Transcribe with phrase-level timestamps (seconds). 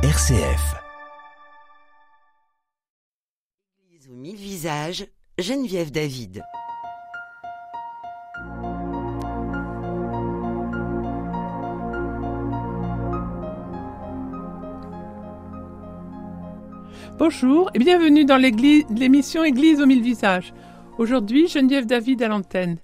[0.00, 0.76] RCF.
[3.84, 6.44] Église aux mille visages, Geneviève David.
[17.18, 20.54] Bonjour et bienvenue dans l'émission Église aux mille visages.
[20.98, 22.78] Aujourd'hui, Geneviève David à l'antenne.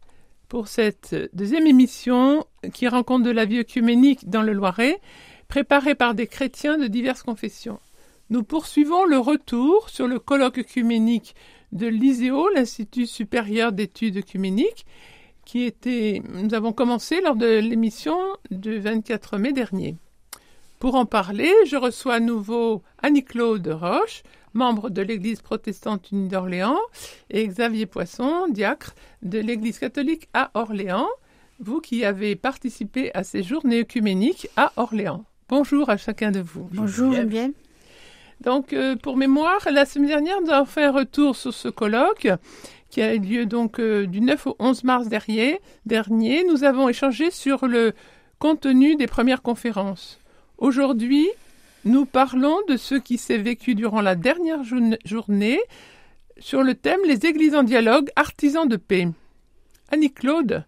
[0.49, 5.01] Pour cette deuxième émission qui rend compte de la vie œcuménique dans le Loiret,
[5.49, 7.80] préparée par des chrétiens de diverses confessions.
[8.30, 11.35] Nous poursuivons le retour sur le colloque œcuménique
[11.73, 14.87] de l'ISEO, l'Institut supérieur d'études œcuméniques,
[15.45, 18.16] qui était, nous avons commencé lors de l'émission
[18.51, 19.97] du 24 mai dernier.
[20.79, 24.23] Pour en parler, je reçois à nouveau Annie-Claude Roche,
[24.55, 26.80] membre de l'Église protestante unie d'Orléans,
[27.30, 31.09] et Xavier Poisson, diacre de l'Église catholique à Orléans,
[31.59, 35.24] vous qui avez participé à ces journées œcuméniques à Orléans.
[35.48, 36.69] Bonjour à chacun de vous.
[36.73, 37.52] Bonjour Geneviève.
[38.41, 42.29] Donc, euh, pour mémoire, la semaine dernière, nous avons fait un retour sur ce colloque
[42.91, 45.60] qui a eu lieu donc euh, du 9 au 11 mars dernier.
[45.87, 46.45] dernier.
[46.45, 47.93] Nous avons échangé sur le
[48.38, 50.18] contenu des premières conférences.
[50.59, 51.29] Aujourd'hui,
[51.85, 55.61] nous parlons de ce qui s'est vécu durant la dernière journ- journée
[56.38, 59.09] sur le thème Les églises en dialogue, artisans de paix.
[59.93, 60.65] Annie-Claude,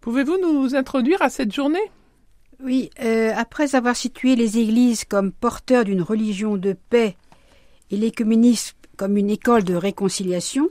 [0.00, 1.78] pouvez-vous nous introduire à cette journée?
[2.60, 7.16] Oui, euh, après avoir situé les églises comme porteurs d'une religion de paix
[7.92, 10.68] et l'écuménisme comme une école de réconciliation,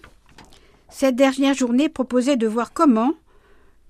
[0.90, 3.14] cette dernière journée proposait de voir comment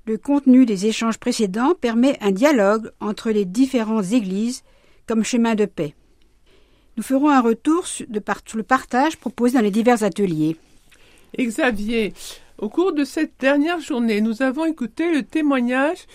[0.05, 4.63] le contenu des échanges précédents permet un dialogue entre les différentes églises
[5.07, 5.95] comme chemin de paix.
[6.97, 10.55] Nous ferons un retour sur, le partage proposé dans les divers ateliers.
[11.37, 12.13] Xavier,
[12.59, 16.05] au cours de cette dernière journée, nous avons écouté le témoignage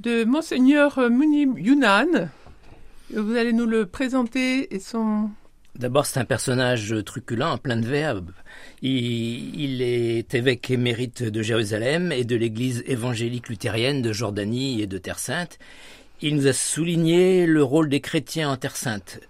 [0.00, 2.30] de Monseigneur Munib Yunan.
[3.14, 5.28] Vous allez nous le présenter et son...
[5.74, 8.30] D'abord, c'est un personnage truculent, plein de verbe.
[8.80, 14.86] Il, il est évêque émérite de Jérusalem et de l'église évangélique luthérienne de Jordanie et
[14.86, 15.58] de Terre Sainte.
[16.22, 19.20] Il nous a souligné le rôle des chrétiens en Terre Sainte,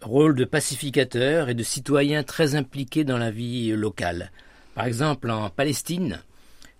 [0.00, 4.30] rôle de pacificateur et de citoyens très impliqués dans la vie locale.
[4.74, 6.20] Par exemple, en Palestine,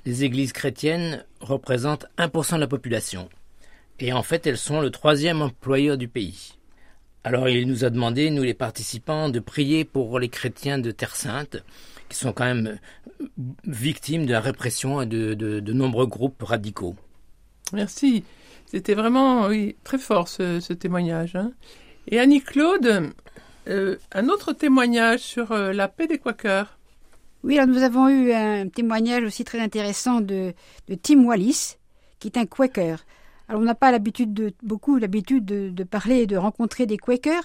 [0.07, 3.29] les églises chrétiennes représentent 1% de la population.
[4.01, 6.55] Et en fait, elles sont le troisième employeur du pays.
[7.23, 11.17] Alors il nous a demandé, nous les participants, de prier pour les chrétiens de Terre
[11.17, 11.57] Sainte,
[12.09, 13.35] qui sont quand même euh,
[13.65, 16.97] victimes de la répression et de, de- de nombreux groupes radicaux.
[17.73, 18.25] Merci.
[18.67, 21.35] C'était vraiment oui, très fort ce, ce témoignage.
[21.37, 21.53] hein.
[22.09, 23.11] Et Annie-Claude,
[23.69, 26.77] euh, un autre témoignage sur euh, la paix des Quakers.
[27.43, 30.53] Oui, alors nous avons eu un témoignage aussi très intéressant de,
[30.89, 31.77] de Tim Wallis,
[32.19, 32.99] qui est un Quaker.
[33.49, 37.45] Alors on n'a pas l'habitude de beaucoup l'habitude de, parler et de rencontrer des Quakers.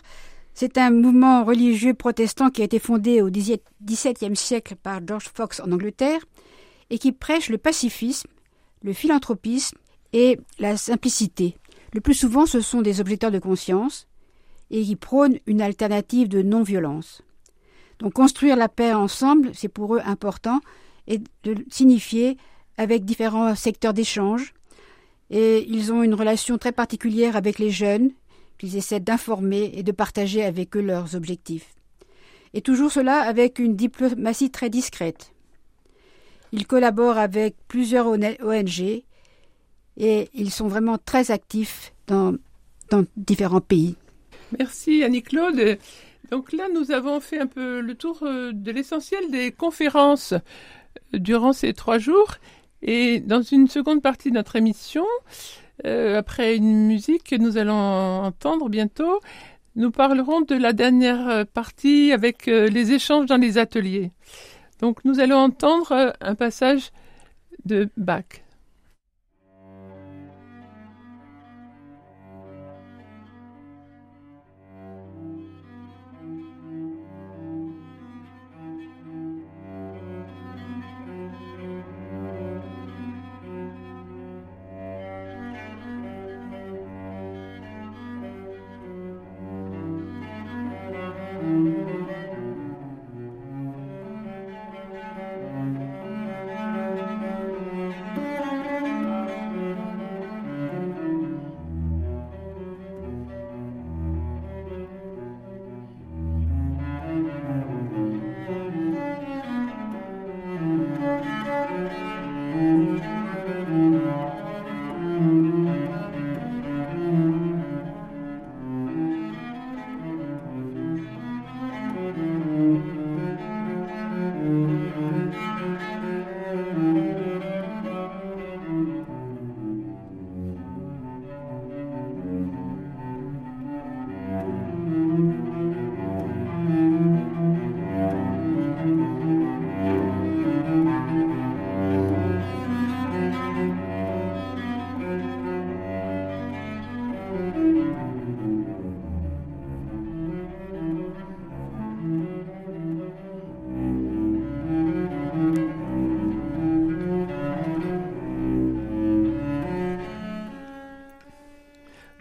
[0.54, 5.60] C'est un mouvement religieux protestant qui a été fondé au XVIIe siècle par George Fox
[5.60, 6.22] en Angleterre
[6.90, 8.30] et qui prêche le pacifisme,
[8.82, 9.78] le philanthropisme
[10.14, 11.56] et la simplicité.
[11.94, 14.08] Le plus souvent, ce sont des objecteurs de conscience
[14.72, 17.22] et qui prônent une alternative de non-violence.
[18.00, 20.60] Donc construire la paix ensemble, c'est pour eux important,
[21.08, 22.38] et de signifier
[22.78, 24.54] avec différents secteurs d'échange.
[25.30, 28.12] Et ils ont une relation très particulière avec les jeunes,
[28.58, 31.76] qu'ils essaient d'informer et de partager avec eux leurs objectifs.
[32.54, 35.34] Et toujours cela avec une diplomatie très discrète.
[36.52, 39.04] Ils collaborent avec plusieurs ONG
[39.98, 42.36] et ils sont vraiment très actifs dans,
[42.90, 43.96] dans différents pays.
[44.58, 45.78] Merci Annie-Claude.
[46.32, 51.18] Donc là, nous avons fait un peu le tour euh, de l'essentiel des conférences euh,
[51.18, 52.36] durant ces trois jours.
[52.82, 55.06] Et dans une seconde partie de notre émission,
[55.86, 57.74] euh, après une musique que nous allons
[58.24, 59.20] entendre bientôt,
[59.76, 64.12] nous parlerons de la dernière partie avec euh, les échanges dans les ateliers.
[64.82, 66.92] Donc nous allons entendre euh, un passage
[67.66, 68.24] de Bach.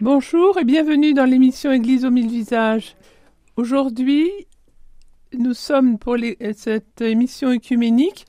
[0.01, 2.95] Bonjour et bienvenue dans l'émission Église aux mille visages.
[3.57, 4.31] Aujourd'hui,
[5.33, 6.15] nous sommes pour
[6.55, 8.25] cette émission œcuménique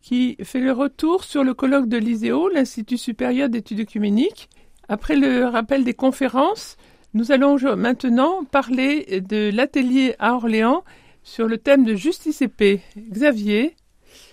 [0.00, 4.48] qui fait le retour sur le colloque de l'ISEO, l'Institut supérieur d'études œcuméniques.
[4.88, 6.78] Après le rappel des conférences,
[7.12, 10.84] nous allons maintenant parler de l'atelier à Orléans
[11.22, 12.80] sur le thème de justice et paix.
[12.96, 13.76] Xavier,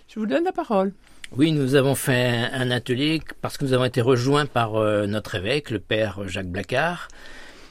[0.07, 0.93] je vous donne la parole.
[1.35, 5.35] Oui, nous avons fait un, atelier parce que nous avons été rejoints par euh, notre
[5.35, 7.09] évêque, le père Jacques Blacard,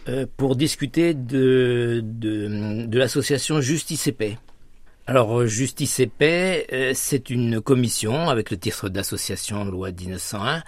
[0.08, 4.38] euh, pour discuter de, de, de l'association Justice et Paix.
[5.06, 10.62] Alors, euh, Justice et Paix, c'est une commission avec le titre d'association loi 1901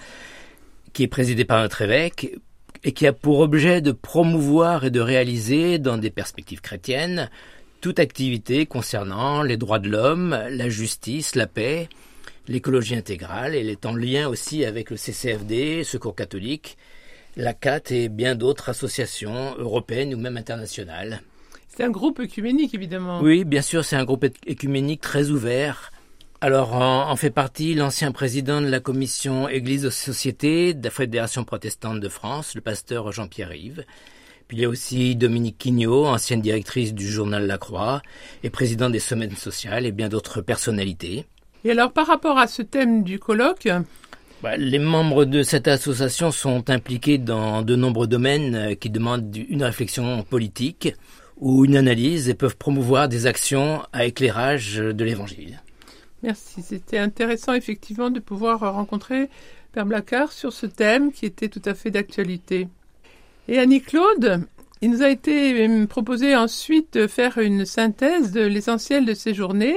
[0.95, 2.39] qui est présidée par notre évêque
[2.85, 7.29] et qui a pour objet de promouvoir et de réaliser dans des perspectives chrétiennes
[7.81, 11.89] toute activité concernant les droits de l'homme, la justice, la paix,
[12.49, 13.55] l'écologie intégrale.
[13.55, 16.77] Elle est en lien aussi avec le CCFD, Secours catholique,
[17.37, 21.23] la CAT et bien d'autres associations européennes ou même internationales.
[21.69, 23.21] C'est un groupe œcuménique, évidemment.
[23.21, 25.93] Oui, bien sûr, c'est un groupe écuménique très ouvert.
[26.41, 30.91] Alors, en, en fait partie l'ancien président de la commission Église aux sociétés de la
[30.91, 33.85] Fédération protestante de France, le pasteur Jean-Pierre Yves.
[34.49, 38.03] Puis il y a aussi Dominique Quignot, ancienne directrice du journal La Croix
[38.43, 41.27] et président des semaines sociales et bien d'autres personnalités.
[41.65, 43.69] Et alors, par rapport à ce thème du colloque,
[44.43, 49.37] Bah, Les membres de cette association sont impliqués dans de nombreux domaines euh, qui demandent
[49.49, 50.95] une réflexion politique
[51.37, 55.61] ou une analyse et peuvent promouvoir des actions à éclairage de l'Évangile.
[56.23, 59.29] Merci, c'était intéressant effectivement de pouvoir rencontrer
[59.73, 62.69] Père Blacard sur ce thème qui était tout à fait d'actualité.
[63.49, 64.45] Et Annie-Claude,
[64.83, 69.35] il nous a été euh, proposé ensuite de faire une synthèse de l'essentiel de ces
[69.35, 69.77] journées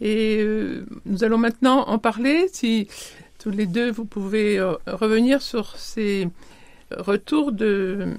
[0.00, 2.48] et euh, nous allons maintenant en parler.
[2.52, 2.88] Si
[3.38, 6.28] tous les deux vous pouvez euh, revenir sur ces
[6.90, 8.14] retours de,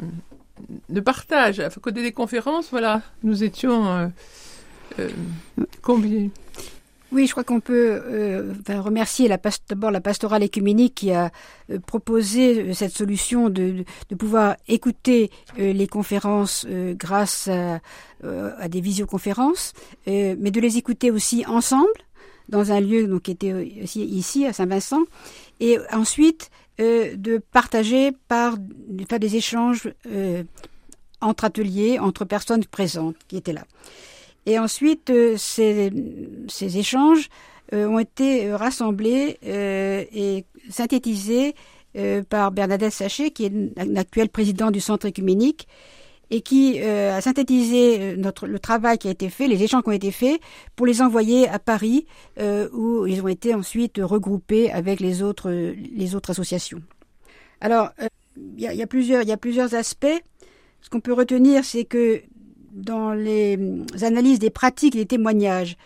[0.90, 1.60] de partage.
[1.60, 4.12] À côté des conférences, voilà, nous étions
[5.00, 5.10] euh,
[5.82, 6.30] combien?
[7.16, 9.30] Oui, je crois qu'on peut euh, remercier
[9.70, 11.32] d'abord la pastorale écuménique qui a
[11.72, 13.86] euh, proposé euh, cette solution de,
[14.20, 19.72] pouvoir écouter les conférences grâce à, des visioconférences,
[20.08, 21.88] mais de les écouter aussi ensemble
[22.50, 25.04] dans un lieu qui était aussi ici à Saint-Vincent,
[25.62, 29.90] et ensuite de partager par de faire des échanges
[31.22, 33.66] entre ateliers, entre personnes présentes qui étaient là.
[34.46, 35.92] Et ensuite, euh, ces,
[36.48, 37.30] ces échanges
[37.74, 41.56] euh, ont été euh, rassemblés et synthétisés
[42.30, 43.54] par Bernadette Sachet, qui est
[43.86, 45.66] l'actuelle présidente du Centre écuménique,
[46.30, 49.90] et qui euh, a synthétisé notre, le travail qui a été fait, les échanges qui
[49.90, 50.42] ont été faits,
[50.76, 52.06] pour les envoyer à Paris,
[52.40, 56.82] euh, où ils ont été ensuite regroupés avec les autres, les autres associations.
[57.62, 57.92] Alors,
[58.36, 60.22] il y, a, y, a y a plusieurs aspects.
[60.82, 62.22] Ce qu'on peut retenir, c'est que
[62.76, 63.58] dans les
[64.02, 65.78] analyses des pratiques et des témoignages,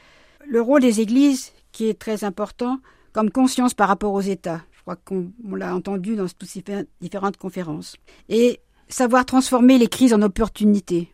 [0.46, 2.80] le rôle des églises, qui est très important,
[3.14, 4.62] comme conscience par rapport aux États.
[4.76, 6.64] Je crois qu'on l'a entendu dans toutes ces
[7.00, 7.96] différentes conférences.
[8.28, 11.10] Et savoir transformer les crises en opportunités.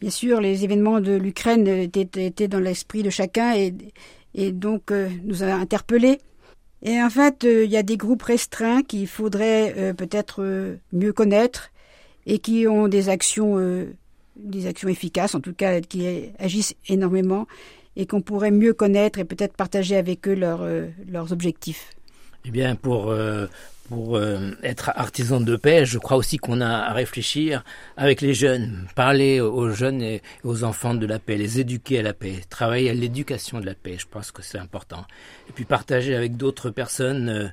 [0.00, 5.44] Bien sûr, les événements de l'Ukraine étaient, dans l'esprit de chacun et, donc euh, nous
[5.44, 6.18] a interpellés.
[6.82, 11.12] Et en fait, euh, il y a des groupes restreints qu'il faudrait euh, peut-être mieux
[11.12, 11.70] connaître
[12.26, 13.94] et qui ont des actions, euh,
[14.36, 17.46] des actions efficaces, en tout cas qui agissent énormément
[17.96, 21.90] et qu'on pourrait mieux connaître et peut-être partager avec eux leurs, euh, leurs objectifs.
[22.44, 23.46] Eh bien, pour, euh,
[23.88, 27.62] pour euh, être artisan de paix, je crois aussi qu'on a à réfléchir
[27.96, 32.02] avec les jeunes, parler aux jeunes et aux enfants de la paix, les éduquer à
[32.02, 35.04] la paix, travailler à l'éducation de la paix, je pense que c'est important.
[35.48, 37.48] Et puis partager avec d'autres personnes euh,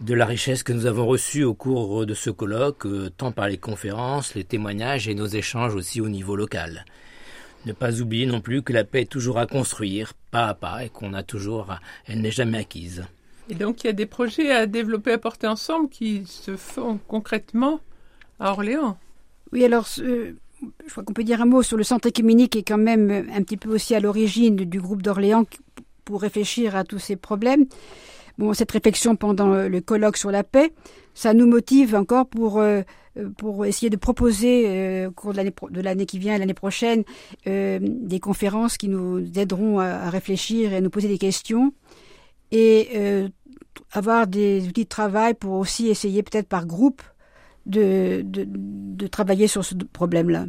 [0.00, 3.48] de la richesse que nous avons reçue au cours de ce colloque, euh, tant par
[3.48, 6.84] les conférences, les témoignages et nos échanges aussi au niveau local.
[7.66, 10.84] Ne pas oublier non plus que la paix est toujours à construire, pas à pas,
[10.84, 11.74] et qu'on a toujours,
[12.06, 13.04] elle n'est jamais acquise.
[13.50, 16.98] Et donc il y a des projets à développer, à porter ensemble qui se font
[17.08, 17.80] concrètement
[18.38, 18.96] à Orléans.
[19.52, 20.34] Oui, alors je
[20.88, 23.42] crois qu'on peut dire un mot sur le centre écuménique qui est quand même un
[23.42, 25.44] petit peu aussi à l'origine du groupe d'Orléans
[26.04, 27.66] pour réfléchir à tous ces problèmes.
[28.38, 30.72] Bon, cette réflexion pendant le colloque sur la paix,
[31.14, 32.62] ça nous motive encore pour
[33.16, 37.02] euh, pour essayer de proposer euh, au cours de l'année qui vient, l'année prochaine,
[37.46, 41.72] euh, des conférences qui nous aideront à, réfléchir et à nous poser des questions
[42.52, 43.28] et euh,
[43.92, 47.02] avoir des outils de travail pour aussi essayer peut-être par groupe
[47.66, 50.46] de, de, de, travailler sur ce problème-là.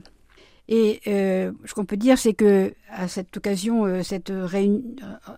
[0.67, 4.31] Et euh, ce qu'on peut dire, c'est que à cette occasion, euh, cette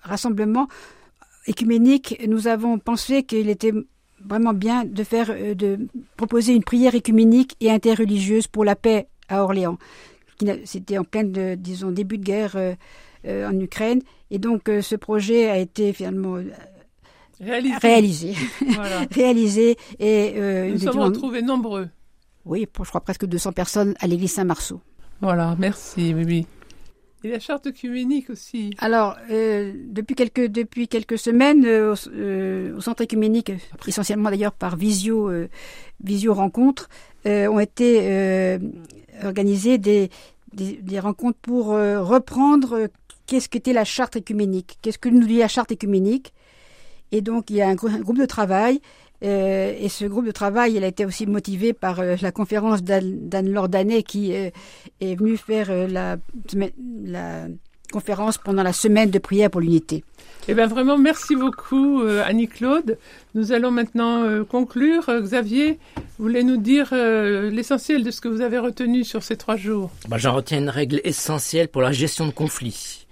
[0.04, 0.68] rassemblement
[1.48, 3.74] écuménique, nous avons pensé qu'il était
[4.26, 9.08] vraiment bien de faire, euh, de proposer une prière écuménique et interreligieuse pour la paix
[9.30, 9.78] à Orléans.
[10.66, 11.24] C'était en plein,
[11.56, 12.76] disons, début de guerre euh,
[13.28, 14.02] en Ukraine,
[14.32, 16.38] et donc ce projet a été finalement
[17.40, 17.78] réalisé.
[17.82, 18.34] Réalisé,
[19.12, 21.90] réalisé et nous sommes retrouvés nombreux.
[22.46, 24.82] Oui, je crois presque 200 personnes à l'église Saint-Marceau.
[25.22, 26.46] Voilà, merci, oui.
[27.24, 28.76] Et la charte œcuménique aussi.
[28.80, 33.54] Alors, euh, depuis quelques depuis quelques semaines, euh, euh, au centre œcuménique,
[33.88, 35.32] essentiellement d'ailleurs par visio
[36.04, 36.90] visio rencontres,
[37.26, 38.60] ont été
[39.24, 40.10] organisées des,
[40.52, 42.90] des, des rencontres pour reprendre
[43.28, 46.34] qu'est-ce qu'était la charte œcuménique, qu'est-ce que nous dit la charte œcuménique.
[47.12, 48.82] Et donc, il y a un, un groupe de travail
[49.24, 52.84] euh, et ce groupe de travail, il a été aussi motivé par euh, la conférence
[52.84, 54.50] d'Anne Lordanet qui euh,
[55.00, 56.18] est venue faire la,
[57.06, 57.48] la
[57.92, 60.04] conférence pendant la semaine de prière pour l'unité.
[60.50, 62.98] Eh bien vraiment, merci beaucoup Annie-Claude.
[63.34, 65.06] Nous allons maintenant conclure.
[65.22, 65.80] Xavier,
[66.18, 69.92] vous voulez nous dire l'essentiel de ce que vous avez retenu sur ces trois jours
[70.10, 73.03] bah, J'en retiens une règle essentielle pour la gestion de conflits.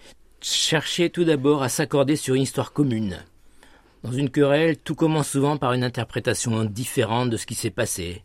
[0.44, 3.20] Cherchez tout d'abord à s'accorder sur une histoire commune.
[4.04, 8.24] Dans une querelle, tout commence souvent par une interprétation différente de ce qui s'est passé.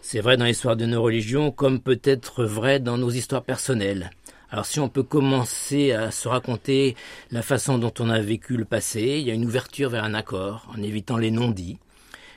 [0.00, 4.10] C'est vrai dans l'histoire de nos religions comme peut-être vrai dans nos histoires personnelles.
[4.50, 6.96] Alors si on peut commencer à se raconter
[7.30, 10.14] la façon dont on a vécu le passé, il y a une ouverture vers un
[10.14, 11.78] accord, en évitant les non-dits,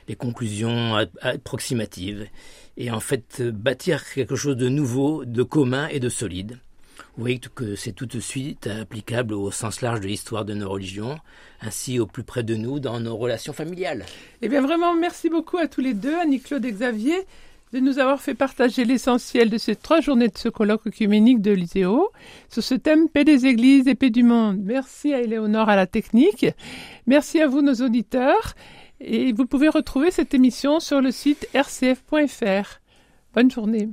[0.06, 2.28] les conclusions approximatives,
[2.76, 6.60] et en fait bâtir quelque chose de nouveau, de commun et de solide.
[7.18, 11.18] Voyez que c'est tout de suite applicable au sens large de l'histoire de nos religions,
[11.62, 14.04] ainsi au plus près de nous dans nos relations familiales.
[14.42, 17.16] Eh bien vraiment, merci beaucoup à tous les deux, Annie-Claude et Xavier,
[17.72, 21.52] de nous avoir fait partager l'essentiel de ces trois journées de ce colloque œcuménique de
[21.52, 22.10] l'ISEO
[22.50, 24.60] sur ce thème Paix des Églises et Paix du Monde.
[24.62, 26.46] Merci à Éléonore à la technique.
[27.06, 28.54] Merci à vous, nos auditeurs.
[29.00, 32.80] Et vous pouvez retrouver cette émission sur le site rcf.fr.
[33.34, 33.88] Bonne journée.